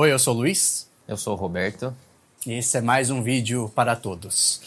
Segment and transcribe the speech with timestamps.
[0.00, 0.86] Oi, eu sou o Luiz.
[1.08, 1.92] Eu sou o Roberto.
[2.46, 4.60] E esse é mais um vídeo para todos.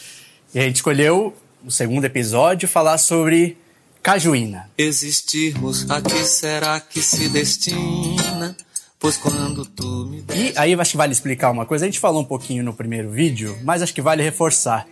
[0.53, 1.33] E a gente escolheu
[1.65, 3.57] o segundo episódio falar sobre
[4.03, 4.69] cajuína.
[4.77, 8.57] Existirmos, a que será que se destina?
[8.99, 11.85] Pois quando tu me E aí acho que vale explicar uma coisa.
[11.85, 14.85] A gente falou um pouquinho no primeiro vídeo, mas acho que vale reforçar.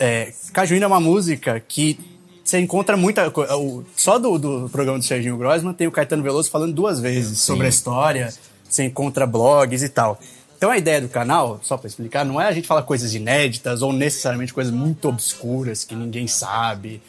[0.00, 2.00] É, cajuína é uma música que
[2.42, 3.52] você encontra muita coisa.
[3.94, 7.52] Só do, do programa do Serginho Grossman tem o Caetano Veloso falando duas vezes Sim.
[7.52, 8.32] sobre a história.
[8.68, 10.20] Você encontra blogs e tal.
[10.56, 13.80] Então a ideia do canal, só para explicar, não é a gente falar coisas inéditas
[13.80, 17.00] ou necessariamente coisas muito obscuras que ninguém sabe.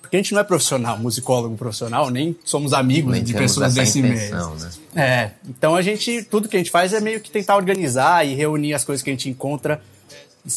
[0.00, 3.98] Porque a gente não é profissional, musicólogo profissional, nem somos amigos nem de pessoas desse
[3.98, 4.70] intenção, meio.
[4.94, 5.02] Né?
[5.04, 8.34] É, então a gente, tudo que a gente faz é meio que tentar organizar e
[8.34, 9.82] reunir as coisas que a gente encontra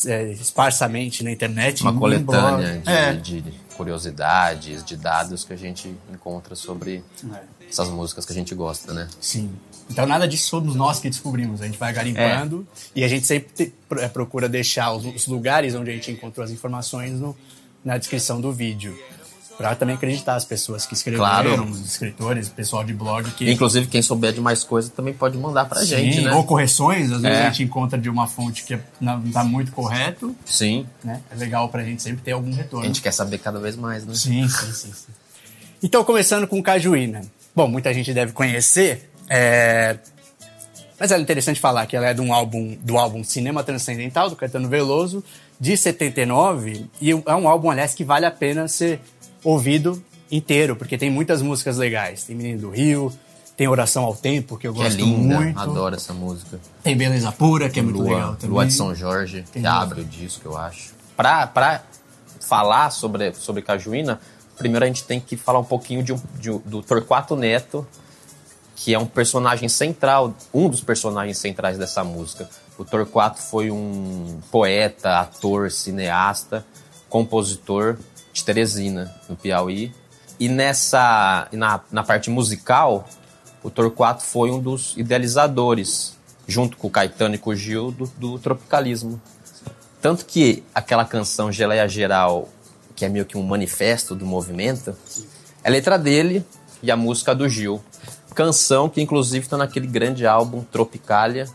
[0.05, 1.81] é, esparsamente na internet.
[1.81, 3.13] Uma coletânea de, é.
[3.13, 3.43] de,
[3.76, 7.03] curiosidades, de dados que a gente encontra sobre
[7.34, 7.67] é.
[7.70, 9.07] essas músicas que a gente gosta, né?
[9.20, 9.51] Sim.
[9.89, 11.62] Então nada disso somos nós que descobrimos.
[11.62, 12.99] A gente vai garimpando é.
[12.99, 16.43] e a gente sempre te, é, procura deixar os, os, lugares onde a gente encontrou
[16.43, 17.35] as informações no,
[17.84, 18.98] na descrição do vídeo.
[19.57, 21.63] Pra também acreditar as pessoas que escreveram, claro.
[21.63, 23.49] os escritores, pessoal de blog que.
[23.49, 26.34] Inclusive, quem souber de mais coisa também pode mandar pra Sim, gente, né?
[26.34, 27.41] Ou correções, às vezes é.
[27.41, 30.35] a gente encontra de uma fonte que não tá muito correto.
[30.46, 30.85] Sim.
[31.02, 31.21] Né?
[31.31, 32.84] É legal pra gente sempre ter algum retorno.
[32.84, 34.13] A gente quer saber cada vez mais, né?
[34.13, 34.91] Sim, sim, sim.
[34.91, 35.13] sim.
[35.81, 37.21] Então, começando com Cajuína.
[37.55, 39.98] Bom, muita gente deve conhecer, é...
[40.99, 44.35] Mas é interessante falar que ela é de um álbum, do álbum Cinema Transcendental, do
[44.35, 45.23] Caetano Veloso,
[45.59, 49.01] de 79, e é um álbum, aliás, que vale a pena ser
[49.43, 52.23] ouvido inteiro, porque tem muitas músicas legais.
[52.23, 53.12] Tem Menino do Rio,
[53.55, 55.59] tem Oração ao Tempo, que eu que é gosto é linda, muito.
[55.59, 56.59] adoro essa música.
[56.84, 58.49] Tem Beleza Pura, que é muito legal também.
[58.49, 60.93] Lua de São Jorge, tem que abre o disco, eu acho.
[61.15, 61.84] Pra, pra
[62.41, 64.19] falar sobre, sobre Cajuína,
[64.57, 67.88] primeiro a gente tem que falar um pouquinho de, de, do Torquato Neto,
[68.75, 72.50] que é um personagem central, um dos personagens centrais dessa música.
[72.78, 76.66] O Torquato foi um poeta, ator, cineasta,
[77.09, 77.97] compositor
[78.34, 79.94] de Teresina, no Piauí.
[80.38, 83.08] E nessa na, na parte musical,
[83.63, 86.13] o Torquato foi um dos idealizadores,
[86.46, 89.22] junto com o Caetano e com o Gil, do, do tropicalismo.
[90.02, 92.50] Tanto que aquela canção Geleia Geral,
[92.96, 94.96] que é meio que um manifesto do movimento,
[95.63, 96.46] é letra dele
[96.84, 97.81] e a música do Gil.
[98.35, 101.47] Canção que inclusive está naquele grande álbum Tropicalia,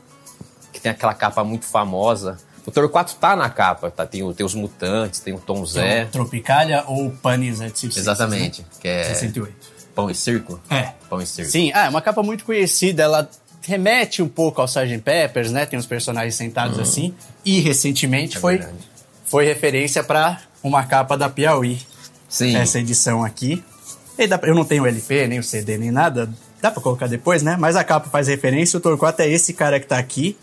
[0.72, 2.38] que tem aquela capa muito famosa.
[2.66, 4.06] O Torquato tá na capa, tá?
[4.06, 6.06] Tem, tem os Mutantes, tem o Tom Zé.
[6.06, 8.68] Tropicalia ou Panis et Exatamente, né?
[8.80, 9.04] que é...
[9.04, 9.80] 68.
[9.94, 10.60] Pão e Circo?
[10.70, 10.92] É.
[11.08, 11.50] Pão e Circo.
[11.50, 13.28] Sim, ah, é uma capa muito conhecida, ela
[13.62, 14.98] remete um pouco ao Sgt.
[14.98, 15.66] Peppers, né?
[15.66, 16.82] Tem os personagens sentados uhum.
[16.82, 17.14] assim.
[17.44, 18.64] E recentemente é foi,
[19.24, 21.78] foi referência para uma capa da Piauí.
[22.28, 22.56] Sim.
[22.56, 23.62] Essa edição aqui.
[24.42, 26.30] Eu não tenho o LP, nem o CD, nem nada.
[26.60, 27.56] Dá pra colocar depois, né?
[27.58, 28.76] Mas a capa faz referência.
[28.76, 30.36] O Torquato é esse cara que tá aqui.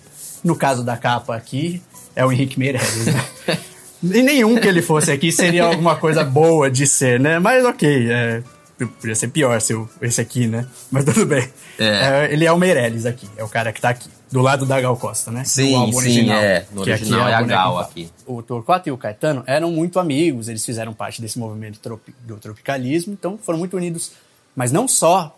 [0.43, 1.81] No caso da capa aqui,
[2.15, 3.57] é o Henrique Meirelles, né?
[4.03, 7.39] e nenhum que ele fosse aqui seria alguma coisa boa de ser, né?
[7.39, 8.43] Mas ok, é,
[8.85, 10.65] podia ser pior se eu, esse aqui, né?
[10.91, 11.47] Mas tudo bem.
[11.79, 11.85] É.
[11.85, 14.09] É, ele é o Meirelles aqui, é o cara que tá aqui.
[14.31, 15.45] Do lado da Gal Costa, né?
[15.45, 16.65] Sim, sim, original, é.
[16.73, 18.09] No original é, é a Gal aqui.
[18.25, 22.35] O Torquato e o Caetano eram muito amigos, eles fizeram parte desse movimento tropi, do
[22.35, 24.11] tropicalismo, então foram muito unidos.
[24.53, 25.36] Mas não só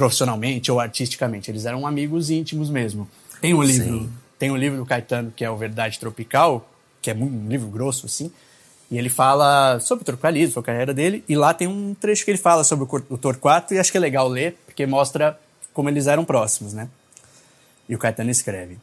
[0.00, 3.06] profissionalmente ou artisticamente, eles eram amigos íntimos mesmo.
[3.38, 4.10] Tem um livro, Sim.
[4.38, 6.66] tem um livro do Caetano que é o Verdade Tropical,
[7.02, 8.32] que é um livro grosso assim,
[8.90, 12.24] e ele fala sobre o tropicalismo, sobre a carreira dele, e lá tem um trecho
[12.24, 15.38] que ele fala sobre o Torquato e acho que é legal ler, porque mostra
[15.74, 16.88] como eles eram próximos, né?
[17.86, 18.78] E o Caetano escreve: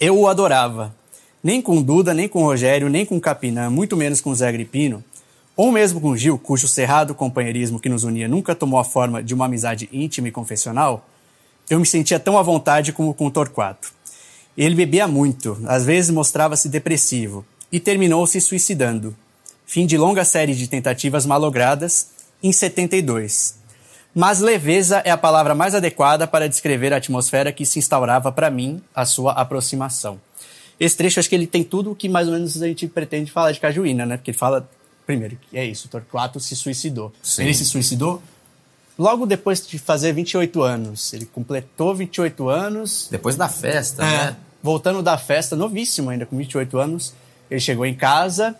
[0.00, 0.92] Eu o adorava.
[1.40, 5.04] Nem com Duda, nem com Rogério, nem com Capinã, muito menos com Zé Agripino,
[5.56, 9.32] ou mesmo com Gil, cujo cerrado companheirismo que nos unia nunca tomou a forma de
[9.32, 11.08] uma amizade íntima e confessional,
[11.70, 13.90] eu me sentia tão à vontade como com Torquato.
[14.56, 19.16] Ele bebia muito, às vezes mostrava-se depressivo, e terminou se suicidando.
[19.66, 22.10] Fim de longa série de tentativas malogradas,
[22.42, 23.56] em 72.
[24.14, 28.50] Mas leveza é a palavra mais adequada para descrever a atmosfera que se instaurava para
[28.50, 30.20] mim a sua aproximação.
[30.78, 33.32] Esse trecho, acho que ele tem tudo o que mais ou menos a gente pretende
[33.32, 34.16] falar de Cajuína, né?
[34.16, 34.68] Porque ele fala
[35.06, 37.12] primeiro, é isso, o Torquato se suicidou.
[37.22, 37.44] Sim.
[37.44, 38.20] Ele se suicidou
[38.98, 41.12] logo depois de fazer 28 anos.
[41.12, 43.08] Ele completou 28 anos.
[43.10, 44.36] Depois da festa, é, né?
[44.62, 47.14] Voltando da festa, novíssimo ainda, com 28 anos,
[47.50, 48.56] ele chegou em casa,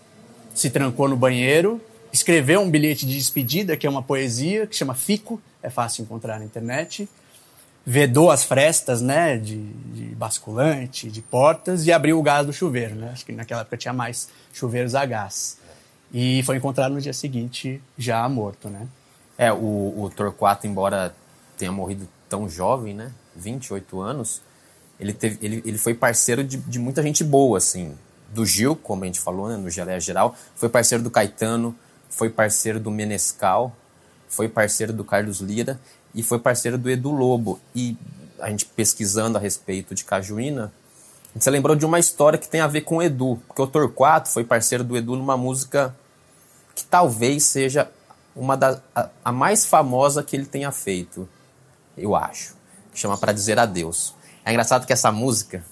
[0.54, 1.80] se trancou no banheiro,
[2.12, 6.38] escreveu um bilhete de despedida, que é uma poesia, que chama Fico, é fácil encontrar
[6.38, 7.08] na internet.
[7.84, 12.96] Vedou as frestas, né, de, de basculante, de portas, e abriu o gás do chuveiro,
[12.96, 13.10] né?
[13.12, 15.58] Acho que naquela época tinha mais chuveiros a gás.
[16.12, 18.86] E foi encontrado no dia seguinte já morto, né?
[19.36, 21.14] É, o, o Torquato, embora
[21.58, 23.12] tenha morrido tão jovem, né?
[23.34, 24.40] 28 anos,
[24.98, 27.94] ele, teve, ele, ele foi parceiro de, de muita gente boa, assim.
[28.32, 30.34] Do Gil, como a gente falou, né, no Geleia Geral.
[30.54, 31.76] Foi parceiro do Caetano,
[32.08, 33.74] foi parceiro do Menescal,
[34.28, 35.78] foi parceiro do Carlos Lira
[36.14, 37.60] e foi parceiro do Edu Lobo.
[37.74, 37.96] E
[38.40, 40.72] a gente pesquisando a respeito de Cajuína,
[41.38, 43.40] se lembrou de uma história que tem a ver com o Edu.
[43.46, 45.94] Porque o Torquato foi parceiro do Edu numa música
[46.74, 47.90] que talvez seja
[48.34, 51.28] uma da, a, a mais famosa que ele tenha feito,
[51.96, 52.54] eu acho.
[52.92, 54.14] Que chama Para Dizer Adeus.
[54.44, 55.64] É engraçado que essa música,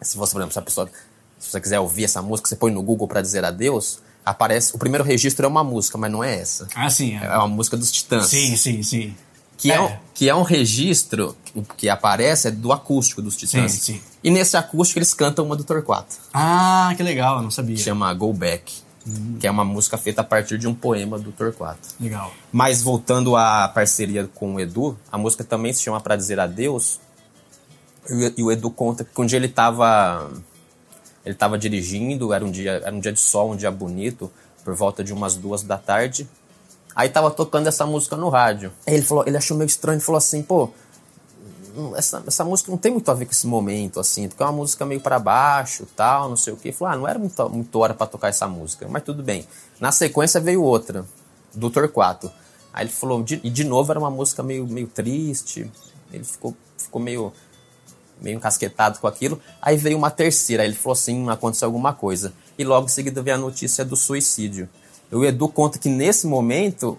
[0.00, 0.90] se você, por exemplo, se a pessoa,
[1.38, 4.76] se você quiser ouvir essa música, você põe no Google para dizer adeus, aparece.
[4.76, 6.68] O primeiro registro é uma música, mas não é essa.
[6.74, 7.16] Ah, sim.
[7.16, 8.26] É, é uma música dos Titãs.
[8.26, 9.16] Sim, sim, sim.
[9.62, 9.76] Que é.
[9.76, 10.00] é.
[10.12, 11.36] que é um registro
[11.76, 13.70] que aparece é do acústico dos Titãs.
[13.70, 14.00] Sim, sim.
[14.24, 16.16] E nesse acústico eles cantam uma do Torquato.
[16.34, 17.76] Ah, que legal, eu não sabia.
[17.76, 18.72] Chama Go Back.
[19.06, 19.36] Hum.
[19.38, 21.90] Que é uma música feita a partir de um poema do Torquato.
[22.00, 22.32] Legal.
[22.50, 26.98] Mas voltando à parceria com o Edu, a música também se chama Para Dizer Adeus,
[28.36, 30.28] e o Edu conta que um dia ele estava
[31.24, 34.30] ele estava dirigindo, era um dia era um dia de sol, um dia bonito,
[34.64, 36.28] por volta de umas duas da tarde.
[36.94, 38.72] Aí tava tocando essa música no rádio.
[38.86, 40.70] Aí ele falou, ele achou meio estranho, ele falou assim, pô,
[41.96, 44.52] essa, essa música não tem muito a ver com esse momento, assim, porque é uma
[44.52, 46.68] música meio para baixo, tal, não sei o quê.
[46.68, 49.46] Ele falou, ah, não era muito, muito hora para tocar essa música, mas tudo bem.
[49.80, 51.06] Na sequência veio outra,
[51.54, 52.30] do Torquato.
[52.72, 55.70] Aí ele falou, de, e de novo era uma música meio, meio triste.
[56.12, 57.32] Ele ficou, ficou meio
[58.20, 59.40] meio encasquetado com aquilo.
[59.60, 62.32] Aí veio uma terceira, aí ele falou assim, aconteceu alguma coisa.
[62.56, 64.68] E logo em seguida veio a notícia do suicídio.
[65.12, 66.98] O Edu conta que nesse momento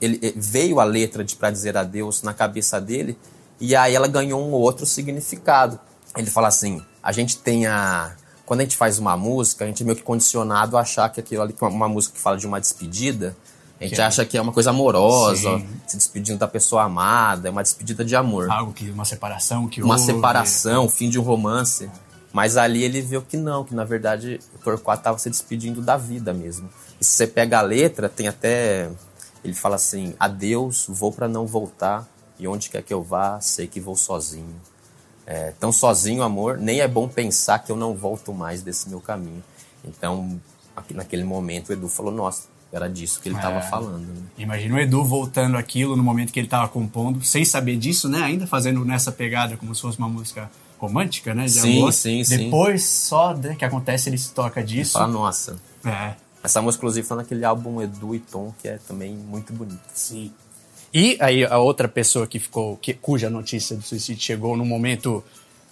[0.00, 3.18] ele eh, veio a letra de para dizer adeus na cabeça dele
[3.60, 5.78] e aí ela ganhou um outro significado.
[6.16, 9.82] Ele fala assim: a gente tem a quando a gente faz uma música, a gente
[9.82, 12.60] é meio que condicionado a achar que aquilo ali, uma música que fala de uma
[12.60, 13.36] despedida,
[13.80, 14.24] a gente que acha é...
[14.24, 15.66] que é uma coisa amorosa, Sim.
[15.86, 18.50] se despedindo da pessoa amada, é uma despedida de amor.
[18.50, 20.06] Algo que, uma separação que Uma houve.
[20.06, 21.88] separação, o fim de um romance.
[22.32, 25.96] Mas ali ele viu que não, que na verdade o Torquato estava se despedindo da
[25.96, 26.68] vida mesmo.
[27.00, 28.90] E se você pega a letra, tem até.
[29.44, 32.08] Ele fala assim: Adeus, vou para não voltar,
[32.38, 34.54] e onde quer que eu vá, sei que vou sozinho.
[35.26, 39.00] É, tão sozinho, amor, nem é bom pensar que eu não volto mais desse meu
[39.00, 39.42] caminho.
[39.84, 40.40] Então,
[40.74, 43.62] aqui, naquele momento, o Edu falou: Nossa, era disso que ele estava é.
[43.62, 44.06] falando.
[44.06, 44.22] Né?
[44.38, 48.22] Imagina o Edu voltando aquilo no momento que ele estava compondo, sem saber disso, né?
[48.22, 50.50] Ainda fazendo nessa pegada como se fosse uma música
[50.82, 51.44] romântica, né?
[51.44, 51.92] De sim, amor.
[51.92, 52.36] sim, sim.
[52.36, 54.94] Depois, só né, que acontece, ele se toca disso.
[54.94, 55.56] Fala, nossa.
[55.84, 56.14] É.
[56.42, 59.80] Essa música, inclusive, foi naquele álbum Edu e Tom, que é também muito bonito.
[59.94, 60.32] Sim.
[60.92, 65.22] E aí, a outra pessoa que ficou, que, cuja notícia do suicídio chegou no momento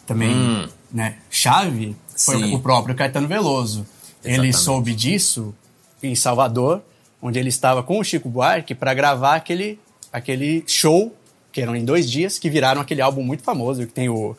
[0.07, 0.69] também, hum.
[0.93, 2.55] né, chave, foi sim.
[2.55, 3.85] o próprio Caetano Veloso.
[4.23, 4.41] Exatamente.
[4.47, 5.53] Ele soube disso
[6.01, 6.83] em Salvador,
[7.21, 9.79] onde ele estava com o Chico Buarque para gravar aquele,
[10.13, 11.15] aquele show,
[11.51, 14.37] que eram em dois dias, que viraram aquele álbum muito famoso, que tem o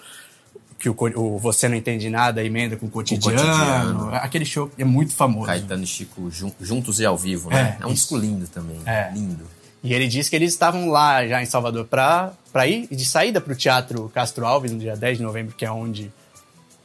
[0.81, 4.16] que o, o Você Não Entende Nada emenda com o cotidiano, o cotidiano.
[4.16, 5.45] Aquele show é muito famoso.
[5.45, 7.78] Caetano e Chico juntos e ao vivo, né?
[7.80, 8.81] É, é um disco lindo também.
[8.83, 9.12] É.
[9.13, 9.45] Lindo.
[9.83, 12.33] E ele disse que eles estavam lá já em Salvador para
[12.68, 15.72] ir de saída para o Teatro Castro Alves no dia 10 de novembro, que é
[15.72, 16.12] onde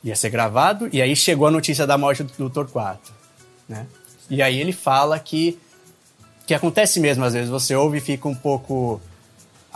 [0.04, 0.90] ia ser gravado.
[0.92, 3.10] E aí chegou a notícia da morte do, do Torquato.
[3.66, 3.86] Né?
[4.28, 5.58] E aí ele fala que
[6.46, 9.00] que acontece mesmo às vezes, você ouve e fica um pouco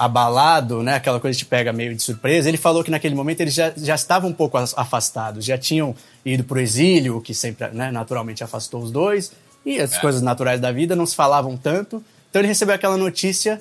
[0.00, 0.94] abalado, né?
[0.94, 2.48] Aquela coisa que te pega meio de surpresa.
[2.48, 6.42] Ele falou que naquele momento eles já, já estavam um pouco afastados, já tinham ido
[6.42, 9.30] para o exílio, o que sempre, né, naturalmente afastou os dois,
[9.64, 10.00] e as é.
[10.00, 12.02] coisas naturais da vida não se falavam tanto.
[12.30, 13.58] Então ele recebeu aquela notícia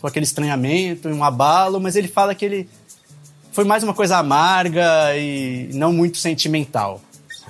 [0.00, 2.70] com aquele estranhamento, um abalo, mas ele fala que ele
[3.52, 7.02] foi mais uma coisa amarga e não muito sentimental.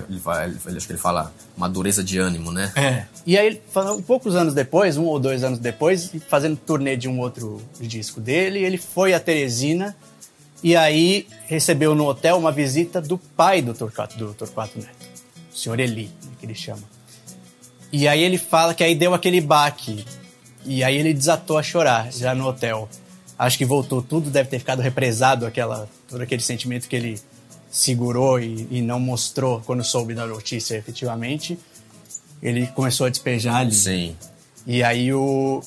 [0.09, 2.73] Ele, vai, ele, acho que ele fala uma dureza de ânimo, né?
[2.77, 3.05] É.
[3.25, 3.61] E aí,
[4.07, 8.61] poucos anos depois, um ou dois anos depois, fazendo turnê de um outro disco dele,
[8.61, 9.97] ele foi a Teresina
[10.63, 15.07] e aí recebeu no hotel uma visita do pai do Torquato, do Torquato Neto,
[15.53, 16.83] o senhor Eli, né, que ele chama.
[17.93, 20.05] E aí ele fala que aí deu aquele baque.
[20.65, 22.89] E aí ele desatou a chorar já no hotel.
[23.39, 27.21] Acho que voltou tudo, deve ter ficado represado aquela, todo aquele sentimento que ele
[27.77, 31.59] segurou e, e, não mostrou quando soube da notícia efetivamente,
[32.43, 33.75] ele começou a despejar ali.
[33.75, 34.17] Sim.
[34.67, 35.63] E aí o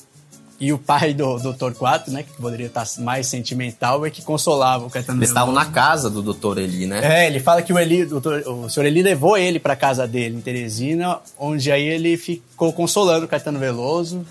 [0.58, 4.84] e o pai do, do Torquato, né, que poderia estar mais sentimental, é que consolava
[4.84, 7.00] o Caetano Eles estavam na casa do doutor Eli, né?
[7.02, 10.36] É, ele fala que o Eli, doutor, o senhor Eli levou ele para casa dele
[10.36, 14.26] em Teresina, onde aí ele ficou consolando o Caetano Veloso.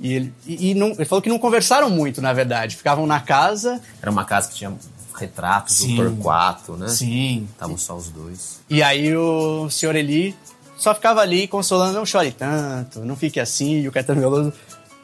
[0.00, 2.74] E ele, e, e não, ele falou que não conversaram muito, na verdade.
[2.74, 3.78] Ficavam na casa.
[4.00, 4.72] Era uma casa que tinha
[5.18, 5.96] retratos Sim.
[5.96, 6.88] do Torquato, né?
[6.88, 7.46] Sim.
[7.52, 8.60] Estavam só os dois.
[8.70, 10.34] E aí o senhor Eli
[10.76, 13.80] só ficava ali consolando, não chore tanto, não fique assim.
[13.80, 14.52] E o Caetano Veloso,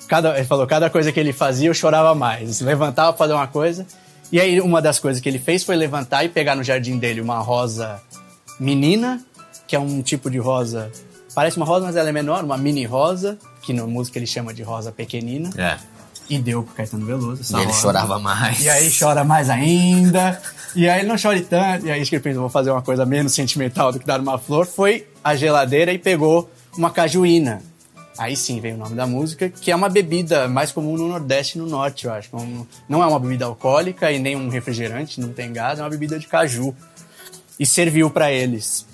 [0.09, 2.57] cada, ele falou, cada coisa que ele fazia eu chorava mais.
[2.57, 3.87] Se levantava para fazer uma coisa
[4.33, 7.21] E aí, uma das coisas que ele fez foi levantar e pegar no jardim dele
[7.21, 8.01] uma rosa
[8.59, 9.25] menina,
[9.67, 10.91] que é um tipo de rosa.
[11.35, 14.55] Parece uma rosa, mas ela é menor, uma mini rosa, que na música ele chama
[14.55, 15.51] de rosa pequenina.
[15.57, 15.79] É.
[16.29, 17.43] E deu pro Caetano Veloso.
[17.53, 17.81] E ele rosa.
[17.81, 18.61] chorava mais.
[18.61, 20.41] E aí chora mais ainda.
[20.75, 21.87] E aí ele não chore tanto.
[21.87, 24.39] E aí que ele pensou, vou fazer uma coisa menos sentimental do que dar uma
[24.39, 24.67] flor.
[24.67, 27.63] Foi à geladeira e pegou uma cajuína.
[28.17, 31.59] Aí sim veio o nome da música, que é uma bebida mais comum no Nordeste
[31.59, 32.29] e no Norte, eu acho.
[32.33, 35.91] Não- Não é uma bebida alcoólica e nem um refrigerante, não tem gás, é uma
[35.91, 36.75] bebida de caju.
[37.59, 38.87] E serviu pra eles.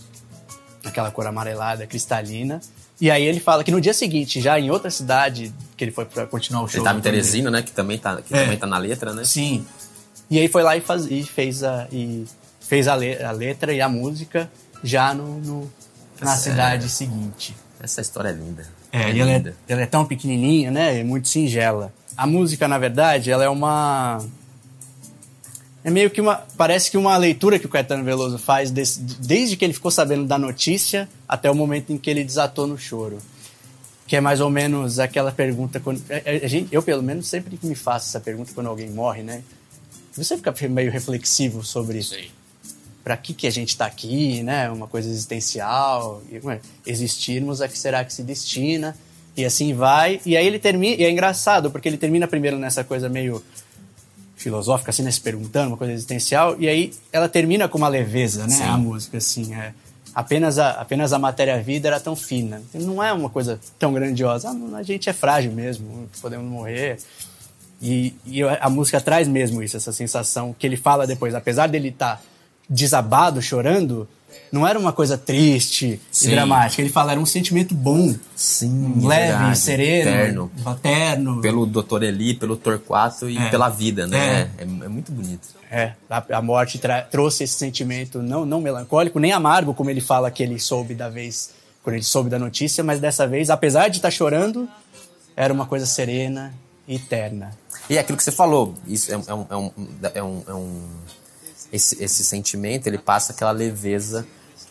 [0.84, 2.60] Aquela cor amarelada, cristalina.
[3.00, 6.04] E aí ele fala que no dia seguinte, já em outra cidade, que ele foi
[6.04, 6.78] pra continuar o show.
[6.78, 7.62] Ele tava em Teresina, né?
[7.62, 8.42] Que também tá, que É.
[8.44, 9.24] também tá na letra, né?
[9.24, 9.64] Sim.
[10.30, 12.24] E aí foi lá e, faz, e fez, a, e
[12.60, 14.50] fez a, le- a letra e a música
[14.84, 15.72] já no, no-
[16.20, 17.56] na Essa é- cidade seguinte.
[17.82, 18.68] Essa história é linda.
[18.92, 19.56] É, e ela é, linda.
[19.66, 21.00] ela é tão pequenininha, né?
[21.00, 21.92] É muito singela.
[22.16, 24.22] A música, na verdade, ela é uma...
[25.82, 26.36] É meio que uma...
[26.56, 30.24] Parece que uma leitura que o Caetano Veloso faz desse- desde que ele ficou sabendo
[30.24, 33.18] da notícia até o momento em que ele desatou no choro.
[34.06, 35.80] Que é mais ou menos aquela pergunta...
[35.80, 39.22] Quando, a- a gente- eu, pelo menos, sempre me faço essa pergunta quando alguém morre,
[39.22, 39.42] né?
[40.12, 42.00] Você fica meio reflexivo sobre
[43.02, 44.68] para que, que a gente está aqui, né?
[44.70, 46.22] Uma coisa existencial.
[46.30, 48.94] E, ué, existirmos a que será que se destina.
[49.36, 50.20] E assim vai.
[50.26, 50.96] E aí ele termina.
[51.00, 53.42] E é engraçado, porque ele termina primeiro nessa coisa meio
[54.40, 55.10] filosófica, assim, né?
[55.10, 56.56] Se perguntando, uma coisa existencial.
[56.58, 58.56] E aí ela termina com uma leveza, né?
[58.56, 58.62] Sim.
[58.62, 59.54] A música, assim.
[59.54, 59.74] É,
[60.14, 62.62] apenas, a, apenas a matéria-vida era tão fina.
[62.72, 64.48] Não é uma coisa tão grandiosa.
[64.48, 66.98] Ah, a gente é frágil mesmo, podemos morrer.
[67.82, 71.34] E, e a música traz mesmo isso, essa sensação que ele fala depois.
[71.34, 72.22] Apesar dele estar
[72.68, 74.08] desabado, chorando,
[74.52, 76.28] não era uma coisa triste Sim.
[76.28, 76.82] e dramática.
[76.82, 79.58] Ele fala, era um sentimento bom, Sim, leve, verdade.
[79.58, 80.50] sereno, Terno.
[80.64, 81.40] paterno.
[81.40, 82.02] Pelo Dr.
[82.04, 83.48] Eli, pelo Torquato e É.
[83.50, 84.50] pela vida, né?
[84.58, 85.48] É, é muito bonito.
[85.70, 90.30] É, a, a morte trouxe esse sentimento não, não melancólico, nem amargo, como ele fala
[90.30, 91.50] que ele soube da vez,
[91.82, 94.68] quando ele soube da notícia, mas dessa vez, apesar de estar chorando,
[95.36, 96.52] era uma coisa serena
[96.88, 97.52] e eterna.
[97.88, 99.70] E é aquilo que você falou, isso é, é um, é um,
[100.14, 100.88] é um, é um-
[101.72, 104.26] esse, esse sentimento, ele passa aquela leveza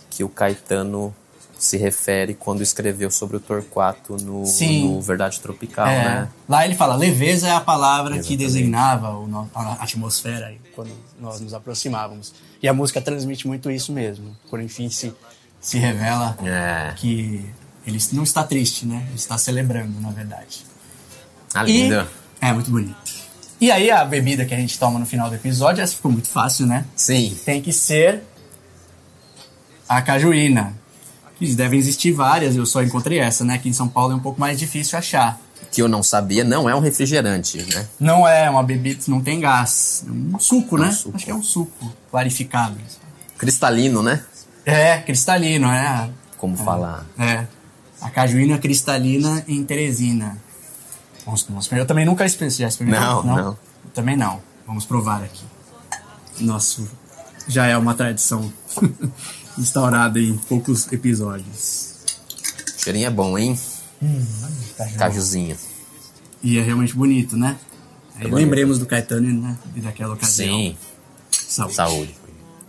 [0.10, 1.13] que o Caetano
[1.58, 6.29] se refere quando escreveu sobre o Torquato no, no Verdade Tropical, É, né?
[6.48, 8.38] Lá ele fala, leveza é a palavra que Exatamente.
[8.46, 12.34] designava o a atmosfera quando nós nos aproximávamos.
[12.63, 14.36] E a música transmite muito isso mesmo.
[14.50, 15.13] Quando enfim se,
[15.60, 16.94] se revela É.
[16.96, 17.46] que
[17.86, 19.03] ele não está triste, né?
[19.08, 20.65] Ele está celebrando, na verdade.
[21.53, 22.08] Ah, E- linda.
[22.39, 23.18] É, muito bonito.
[23.62, 26.30] E aí a bebida que a gente toma no final do episódio, essa ficou muito
[26.30, 26.86] fácil, né?
[26.96, 27.38] Sim.
[27.44, 28.24] Tem que ser
[29.88, 30.74] a cajuína.
[31.56, 33.56] Devem existir várias, eu só encontrei essa, né?
[33.56, 35.39] Aqui em São Paulo é um pouco mais difícil achar.
[35.72, 37.88] Que eu não sabia, não é um refrigerante, né?
[38.00, 40.04] Não é uma bebida, não tem gás.
[40.08, 40.92] É um suco, É um né?
[40.92, 41.16] suco.
[41.16, 42.75] Acho que é um suco clarificado.
[43.38, 44.24] Cristalino, né?
[44.66, 46.10] É, cristalino, é.
[46.38, 47.06] Como falar.
[47.18, 47.46] É.
[48.01, 50.38] A cajuína cristalina em Teresina.
[51.29, 53.05] Vamos, vamos, eu também nunca já experimentei.
[53.05, 53.38] Não, não.
[53.38, 53.57] Eu
[53.93, 54.41] também não.
[54.65, 55.45] Vamos provar aqui.
[56.39, 56.89] Nosso
[57.48, 58.51] já é uma tradição
[59.57, 62.05] instaurada em poucos episódios.
[62.77, 63.59] O cheirinho é bom, hein?
[64.75, 64.98] Caju.
[64.98, 65.57] Cajuzinho.
[66.41, 67.59] E é realmente bonito, né?
[68.15, 68.36] Aí bonito.
[68.36, 69.57] lembremos do Caetano né?
[69.75, 70.57] e daquela ocasião.
[70.57, 70.77] Sim.
[71.31, 71.75] Saúde.
[71.75, 72.15] Saúde.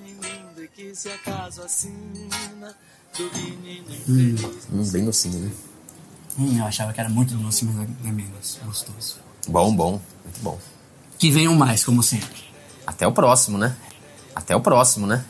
[0.03, 2.77] menino que se acaso assina
[3.17, 5.51] do menino Hum, bem docinho, né?
[6.39, 9.17] Hum, eu achava que era muito doce, mas é menos gostoso.
[9.49, 10.01] Bom, bom.
[10.25, 10.59] Muito bom.
[11.19, 12.45] Que venham mais, como sempre.
[12.87, 13.77] Até o próximo, né?
[14.35, 15.25] Até o próximo, né?